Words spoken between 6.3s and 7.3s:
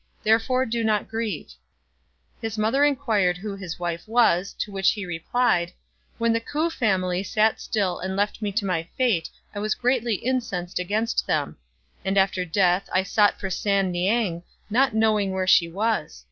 the K'ou family